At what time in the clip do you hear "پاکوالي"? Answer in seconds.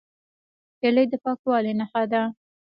1.23-1.73